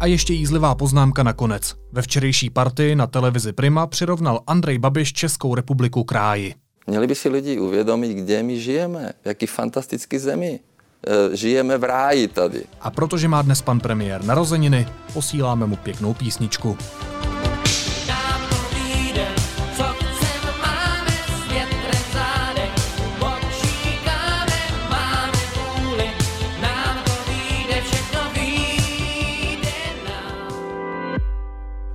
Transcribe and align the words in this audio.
A 0.00 0.06
ještě 0.06 0.32
jízlivá 0.32 0.74
poznámka 0.74 1.22
nakonec. 1.22 1.74
Ve 1.92 2.02
včerejší 2.02 2.50
partii 2.50 2.94
na 2.94 3.06
televizi 3.06 3.52
Prima 3.52 3.86
přirovnal 3.86 4.40
Andrej 4.46 4.78
Babiš 4.78 5.12
Českou 5.12 5.54
republiku 5.54 6.04
kráji. 6.04 6.54
Měli 6.86 7.06
by 7.06 7.14
si 7.14 7.28
lidi 7.28 7.58
uvědomit, 7.58 8.14
kde 8.14 8.42
my 8.42 8.60
žijeme, 8.60 9.12
v 9.22 9.26
jaký 9.26 9.46
fantastický 9.46 10.18
zemi. 10.18 10.60
E, 11.06 11.36
žijeme 11.36 11.78
v 11.78 11.84
ráji 11.84 12.28
tady. 12.28 12.64
A 12.80 12.90
protože 12.90 13.28
má 13.28 13.42
dnes 13.42 13.62
pan 13.62 13.80
premiér 13.80 14.24
narozeniny, 14.24 14.88
posíláme 15.12 15.66
mu 15.66 15.76
pěknou 15.76 16.14
písničku. 16.14 16.76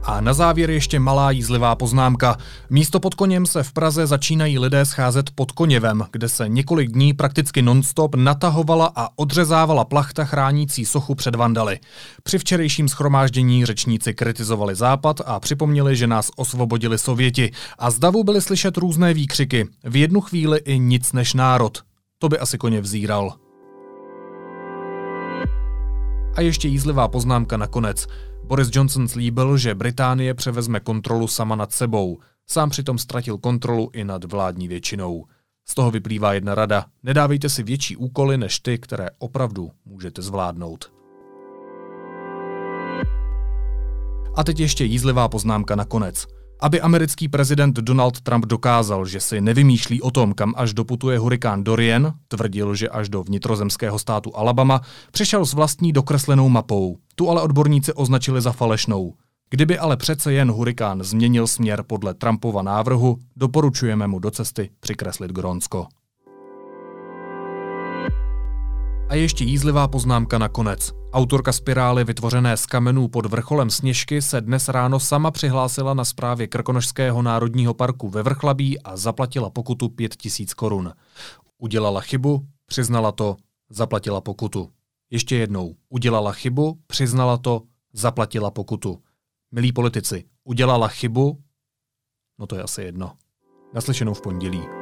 A 0.03 0.21
na 0.21 0.33
závěr 0.33 0.69
ještě 0.69 0.99
malá 0.99 1.31
jízlivá 1.31 1.75
poznámka. 1.75 2.37
Místo 2.69 2.99
pod 2.99 3.15
koněm 3.15 3.45
se 3.45 3.63
v 3.63 3.73
Praze 3.73 4.07
začínají 4.07 4.59
lidé 4.59 4.85
scházet 4.85 5.31
pod 5.35 5.51
koněvem, 5.51 6.05
kde 6.11 6.29
se 6.29 6.49
několik 6.49 6.91
dní 6.91 7.13
prakticky 7.13 7.61
nonstop 7.61 8.15
natahovala 8.15 8.91
a 8.95 9.07
odřezávala 9.15 9.85
plachta 9.85 10.25
chránící 10.25 10.85
sochu 10.85 11.15
před 11.15 11.35
vandaly. 11.35 11.79
Při 12.23 12.37
včerejším 12.37 12.89
schromáždění 12.89 13.65
řečníci 13.65 14.13
kritizovali 14.13 14.75
Západ 14.75 15.21
a 15.25 15.39
připomněli, 15.39 15.95
že 15.95 16.07
nás 16.07 16.31
osvobodili 16.35 16.97
Sověti. 16.97 17.51
A 17.79 17.91
z 17.91 17.99
davu 17.99 18.23
byly 18.23 18.41
slyšet 18.41 18.77
různé 18.77 19.13
výkřiky. 19.13 19.67
V 19.83 19.95
jednu 19.95 20.21
chvíli 20.21 20.59
i 20.59 20.79
nic 20.79 21.13
než 21.13 21.33
národ. 21.33 21.77
To 22.19 22.29
by 22.29 22.39
asi 22.39 22.57
koně 22.57 22.81
vzíral. 22.81 23.33
A 26.35 26.41
ještě 26.41 26.67
jízlivá 26.67 27.07
poznámka 27.07 27.57
nakonec. 27.57 28.07
Boris 28.51 28.69
Johnson 28.71 29.07
slíbil, 29.07 29.57
že 29.57 29.75
Británie 29.75 30.33
převezme 30.33 30.79
kontrolu 30.79 31.27
sama 31.27 31.55
nad 31.55 31.71
sebou. 31.71 32.19
Sám 32.47 32.69
přitom 32.69 32.97
ztratil 32.97 33.37
kontrolu 33.37 33.89
i 33.93 34.03
nad 34.03 34.23
vládní 34.23 34.67
většinou. 34.67 35.25
Z 35.67 35.75
toho 35.75 35.91
vyplývá 35.91 36.33
jedna 36.33 36.55
rada. 36.55 36.85
Nedávejte 37.03 37.49
si 37.49 37.63
větší 37.63 37.97
úkoly 37.97 38.37
než 38.37 38.59
ty, 38.59 38.77
které 38.77 39.07
opravdu 39.19 39.71
můžete 39.85 40.21
zvládnout. 40.21 40.91
A 44.35 44.43
teď 44.43 44.59
ještě 44.59 44.85
jízlivá 44.85 45.27
poznámka 45.27 45.75
nakonec. 45.75 46.27
Aby 46.59 46.81
americký 46.81 47.27
prezident 47.27 47.75
Donald 47.75 48.21
Trump 48.21 48.45
dokázal, 48.45 49.05
že 49.05 49.19
si 49.19 49.41
nevymýšlí 49.41 50.01
o 50.01 50.11
tom, 50.11 50.33
kam 50.33 50.53
až 50.57 50.73
doputuje 50.73 51.19
hurikán 51.19 51.63
Dorian, 51.63 52.13
tvrdil, 52.27 52.75
že 52.75 52.89
až 52.89 53.09
do 53.09 53.23
vnitrozemského 53.23 53.99
státu 53.99 54.37
Alabama, 54.37 54.81
přišel 55.11 55.45
s 55.45 55.53
vlastní 55.53 55.93
dokreslenou 55.93 56.49
mapou. 56.49 56.97
Tu 57.21 57.29
ale 57.29 57.41
odborníci 57.41 57.93
označili 57.93 58.41
za 58.41 58.51
falešnou. 58.51 59.13
Kdyby 59.49 59.79
ale 59.79 59.97
přece 59.97 60.33
jen 60.33 60.51
hurikán 60.51 61.03
změnil 61.03 61.47
směr 61.47 61.83
podle 61.87 62.13
Trumpova 62.13 62.61
návrhu, 62.61 63.17
doporučujeme 63.35 64.07
mu 64.07 64.19
do 64.19 64.31
cesty 64.31 64.69
přikreslit 64.79 65.31
Grónsko. 65.31 65.87
A 69.09 69.15
ještě 69.15 69.43
jízlivá 69.43 69.87
poznámka 69.87 70.37
na 70.37 70.49
konec. 70.49 70.91
Autorka 71.13 71.51
spirály 71.51 72.03
vytvořené 72.03 72.57
z 72.57 72.65
kamenů 72.65 73.07
pod 73.07 73.25
vrcholem 73.25 73.69
Sněžky 73.69 74.21
se 74.21 74.41
dnes 74.41 74.69
ráno 74.69 74.99
sama 74.99 75.31
přihlásila 75.31 75.93
na 75.93 76.05
správě 76.05 76.47
Krkonošského 76.47 77.21
národního 77.21 77.73
parku 77.73 78.09
ve 78.09 78.23
Vrchlabí 78.23 78.79
a 78.79 78.97
zaplatila 78.97 79.49
pokutu 79.49 79.89
5000 79.89 80.53
korun. 80.53 80.93
Udělala 81.57 82.01
chybu, 82.01 82.45
přiznala 82.65 83.11
to, 83.11 83.35
zaplatila 83.69 84.21
pokutu. 84.21 84.69
Ještě 85.11 85.35
jednou, 85.35 85.75
udělala 85.89 86.31
chybu, 86.31 86.79
přiznala 86.87 87.37
to, 87.37 87.61
zaplatila 87.93 88.51
pokutu. 88.51 89.03
Milí 89.51 89.71
politici, 89.73 90.25
udělala 90.43 90.87
chybu, 90.87 91.43
no 92.39 92.47
to 92.47 92.55
je 92.55 92.63
asi 92.63 92.81
jedno. 92.81 93.17
Naslyšenou 93.73 94.13
v 94.13 94.21
pondělí. 94.21 94.80